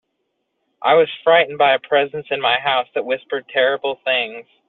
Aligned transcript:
I 0.81 0.95
was 0.95 1.09
frightened 1.23 1.59
by 1.59 1.75
a 1.75 1.79
presence 1.79 2.25
in 2.31 2.41
my 2.41 2.57
house 2.59 2.87
that 2.95 3.05
whispered 3.05 3.47
terrible 3.49 3.99
things. 4.03 4.47